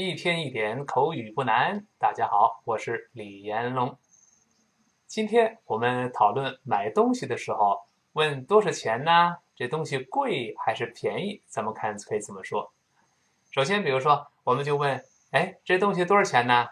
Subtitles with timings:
[0.00, 1.84] 一天一点口语不难。
[1.98, 3.98] 大家好，我是李延龙。
[5.08, 7.80] 今天我们讨论买东西的时候，
[8.12, 9.38] 问多少钱呢？
[9.56, 11.42] 这东西贵还是便宜？
[11.48, 12.72] 咱们看可以怎么说？
[13.50, 16.68] 首先，比如说，我们就问：哎，这东西多少钱呢？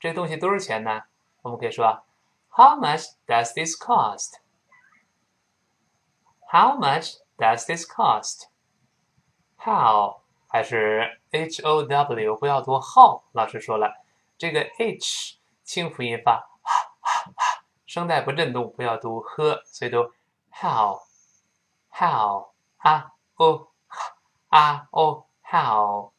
[0.00, 1.02] 这东西多少钱呢？
[1.42, 2.02] 我们可以说
[2.48, 10.19] ：How much does this cost？How much does this cost？How
[10.52, 13.22] 还是 H O W，不要读 how。
[13.30, 13.94] 老师说了，
[14.36, 20.12] 这个 H 轻辅音发，哈哈哈声带不振动，不要读呵，所以读
[20.50, 23.68] how，how 啊哦
[24.48, 26.10] 啊哦 how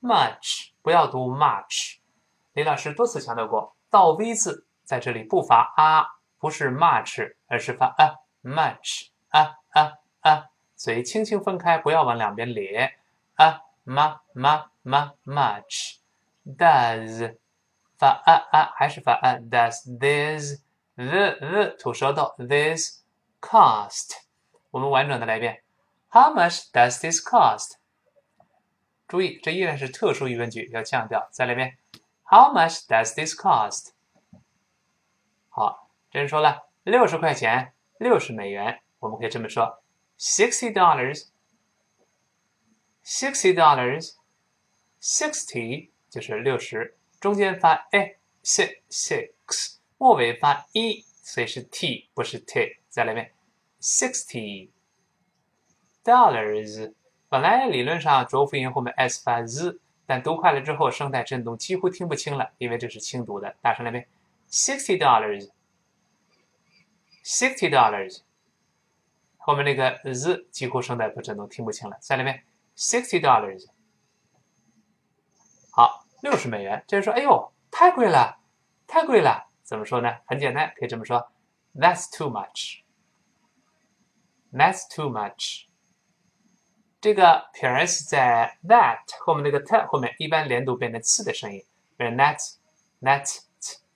[0.00, 1.98] much 不要读 much。
[2.54, 6.06] 李老师多次强调过，倒 V 字在这里不发啊，
[6.38, 12.98] 不是 much，而是发啊 much 啊啊啊，嘴轻轻分开，不要往两边咧
[13.34, 13.60] 啊。
[13.84, 15.98] Ma ma ma much
[16.44, 17.36] does
[17.96, 20.60] 发啊啊还是发啊 does this
[20.96, 23.02] the the 吐舌头 this
[23.40, 24.16] cost
[24.70, 25.62] 我们完整的来一遍
[26.10, 27.72] How much does this cost？
[29.08, 31.28] 注意，这依然是特殊疑问句，要强调。
[31.32, 31.76] 再来一遍
[32.22, 33.88] ，How much does this cost？
[35.48, 39.82] 好，这人说了六十块钱，六十美元，我们可以这么说
[40.16, 41.30] ：sixty dollars。
[43.04, 44.14] Sixty dollars,
[44.98, 52.78] sixty 就是六十，中间发 a six six，末尾发 e，所以是 t 不是 t。
[52.88, 53.30] 再来一遍
[53.78, 54.70] ，sixty
[56.02, 56.94] dollars。
[57.28, 63.54] 本来理论上浊辅音后面 s 发 z，但读快了之后声带震动，几乎听不清了，因为这是轻读的。
[63.60, 64.08] 大声来遍
[64.48, 65.50] ，sixty dollars,
[67.22, 68.20] sixty dollars。
[69.36, 71.98] 后面那个 z 几乎声带不震动，听不清了。
[72.00, 72.42] 再来一遍。
[72.76, 73.66] Sixty dollars，
[75.70, 76.84] 好，六十美元。
[76.88, 78.38] 这人说：“哎呦，太贵了，
[78.86, 80.10] 太贵了。”怎么说呢？
[80.26, 81.30] 很简单，可以这么说
[81.74, 82.80] ：“That's too much.
[84.52, 85.66] That's too much.”
[87.00, 91.64] 这个撇 s 在 that 后面那个 t 后面一般连读变成次的声音，
[91.96, 92.56] 变成 that
[93.02, 93.42] that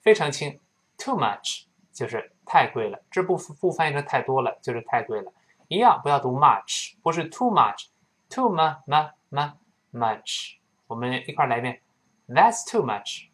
[0.01, 0.59] 非常轻。
[0.97, 5.33] Too much 就是太贵了，这不不翻译成太多了，就是太贵了。
[5.67, 7.88] 一样，不要读 much，不是 too much。
[8.28, 9.52] Too mu mu mu
[9.92, 11.82] much，我们一块来一遍。
[12.26, 13.28] That's too much.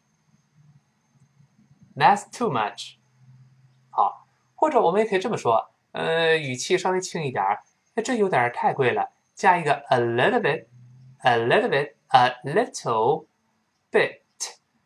[1.97, 2.97] That's too much.
[3.91, 7.61] 好，或者我们也可以这么说，呃，语气稍微轻一点儿。
[7.95, 13.27] 那这有点太贵了，加一个 a little bit，a little bit，a little
[13.91, 14.21] bit，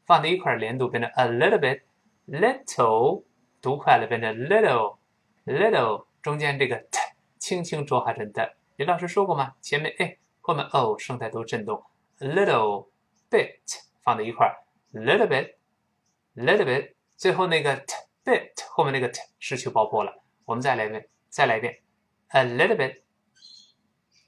[0.05, 3.25] 放在一块连读变成 a little bit，little，
[3.61, 6.99] 读快了变成 little，little，中间这个 t
[7.39, 8.57] 轻轻浊化成的。
[8.80, 9.56] 李老师说过吗？
[9.60, 11.84] 前面 a 后面 o 声带都震动
[12.20, 12.88] ，little
[13.30, 13.60] bit
[14.02, 14.56] 放在一块
[14.94, 20.24] ，little bit，little bit，最后那个 t bit 后面那个 t 失去爆破了。
[20.46, 21.82] 我们再来一遍，再来一遍
[22.30, 23.02] ，a little bit，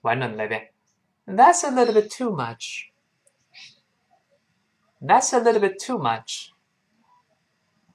[0.01, 0.73] 完整的来一遍。
[1.25, 2.89] That's a little bit too much.
[5.00, 6.50] That's a little bit too much.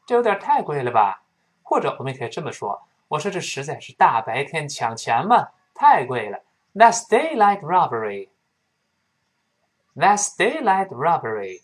[0.07, 1.23] 这有点太贵了吧？
[1.63, 6.45] 或者我们也可以这么说，我说这实在是大白天抢钱嘛，太贵了。
[6.76, 8.30] That's daylight robbery.
[9.96, 11.62] That's daylight robbery.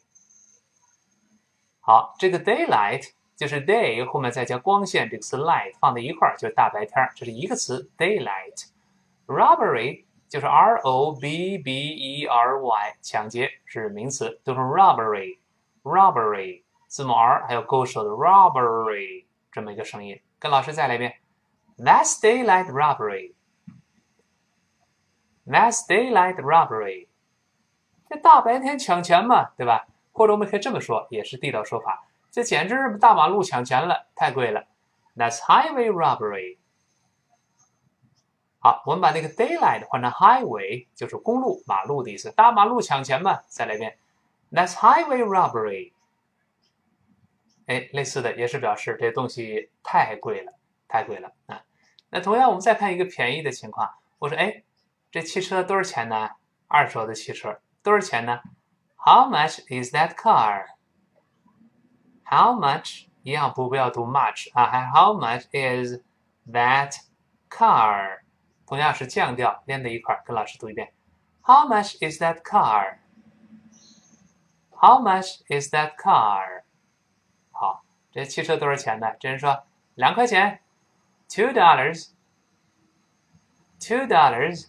[1.80, 12.62] 好，这个 daylight 就是 day 后面再加光线，这个词 light 放在一块儿就是大白天儿，这是一个词 daylight。robbery 就是 r o b b e r
[12.62, 21.16] y，抢劫是名词，读成 robbery。robbery 字母 r 还有勾手的 robbery 这么一个声音，跟老师再来一遍。
[21.78, 23.36] That's daylight robbery.
[25.53, 27.09] That's daylight robbery，
[28.09, 29.87] 这大白天抢钱嘛，对吧？
[30.11, 34.65] 或者我们可以这么说，也是地道说法，这简直是大马路抢钱了，太贵了。
[35.15, 36.57] That's highway robbery。
[38.61, 42.31] 好，我们把那个 daylight 换成 highway，就是公路、马路的意思。
[42.31, 43.99] 大马路抢钱嘛，再来一遍。
[44.51, 45.93] That's highway robbery。
[47.67, 50.55] 哎，类似的也是表示这东西太贵了，
[50.89, 51.63] 太贵了啊。
[52.09, 54.63] 那同样，我们再看一个便宜的情况，我说，哎。
[55.12, 56.32] 这汽车多少钱呢？
[56.68, 58.42] 二手的汽车多少钱呢？
[58.98, 60.66] How much is that car?
[62.26, 66.02] How much 一样不不要读 much 啊，还 How much is
[66.46, 66.98] that
[67.50, 68.20] car？
[68.66, 70.94] 同样是降调连在一块儿，跟老师读一遍。
[71.42, 72.98] How much is that car?
[74.72, 76.64] How much is that car?
[77.52, 79.14] 好，这汽车多少钱呢？
[79.20, 79.66] 这人说
[79.96, 80.60] 两块钱，
[81.30, 84.68] two dollars。Two dollars。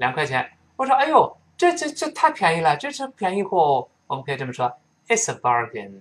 [0.00, 6.00] 两块钱，我说，哎呦，这这这太便宜了，这是便宜货，我们可以这么说：It's a bargain.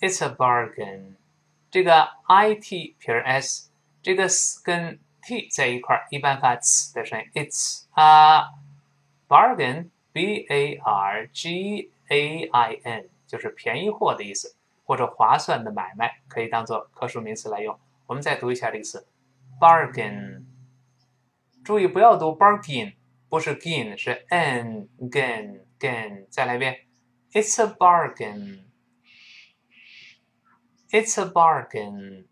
[0.00, 1.16] It's a bargain.
[1.70, 3.70] 这个 i t 撇 s，
[4.02, 7.26] 这个 s 跟 t 在一块儿，一般发 S 的声音。
[7.34, 8.48] It's a
[9.28, 9.90] bargain.
[10.12, 17.78] B a r g a i n 就是便宜货的意思，或者划算的买卖，可以当做可数名词来用。
[18.06, 19.06] 我们再读一下这个词
[19.60, 20.44] ：bargain。
[21.66, 22.94] 注意不要读 bargain，
[23.28, 26.28] 不是 gain，是 n gain gain。
[26.30, 26.86] 再来一遍
[27.32, 28.66] ：It's a bargain。
[30.90, 32.28] It's a bargain。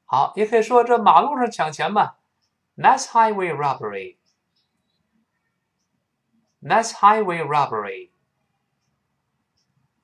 [0.05, 2.15] 好，也可以说这马路上抢钱嘛。
[2.77, 4.17] That's highway robbery.
[6.63, 8.11] That's highway robbery.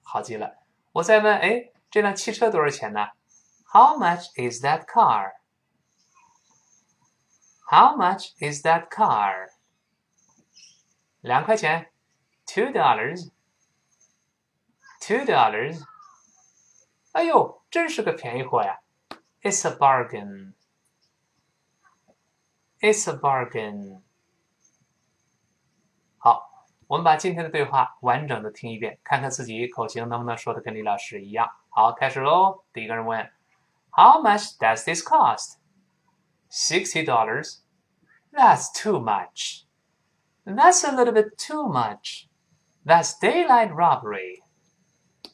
[0.02, 0.56] 好极了。
[0.92, 3.10] 我再问，哎，这辆汽车多少钱呢？
[3.72, 5.34] How much is that car?
[7.70, 9.50] How much is that car?
[11.24, 11.90] 两块钱，
[12.46, 13.30] two dollars.
[15.00, 15.82] Two dollars.
[17.12, 18.80] 哎呦，真是个便宜货呀！
[19.42, 20.52] It's a bargain.
[22.80, 24.02] It's a bargain.
[26.18, 31.50] 好，我们把今天的对话完整的听一遍，看看自己口型能不能说的跟李老师一样。
[31.70, 32.64] 好，开始喽。
[32.72, 33.32] 第一个人问：
[33.90, 35.56] How much does this cost?
[36.50, 37.60] Sixty dollars.
[38.32, 39.63] That's too much.
[40.44, 42.28] That's a little bit too much.
[42.84, 44.42] That's daylight robbery.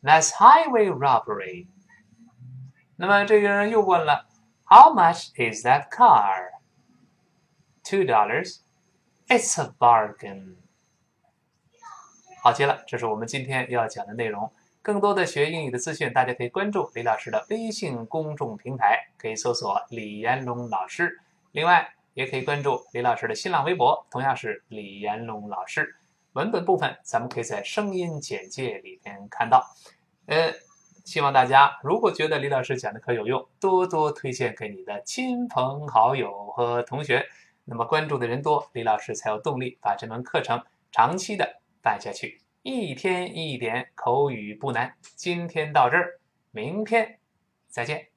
[0.03, 1.69] That's highway robbery.
[2.97, 4.27] 那么这个人又问了：
[4.65, 6.51] How much is that car?
[7.83, 8.59] Two dollars.
[9.29, 10.57] It's a bargain.
[12.43, 14.53] 好极了，这是我们今天要讲的内容。
[14.83, 21.21] 更多的学英语的资讯，大家可以关注李老师的微信公众平台，可以搜索李延龙老师。
[21.51, 25.96] 另外， 也可以关注李老师的新浪微博，同样是李延龙老师。
[26.34, 29.66] 文本部分咱们可以在声音简介里边看到。
[30.28, 30.54] 呃，
[31.04, 37.26] 希望大家如果觉得李老师讲的课有用，多多推荐给你的亲朋好友和同学。
[37.66, 42.42] 那么关注的人多，李老师才有动力把这门课程长期的办下去。
[42.64, 46.20] 一天一点口语不难，今天到这儿，
[46.52, 47.20] 明天
[47.68, 48.08] 再见。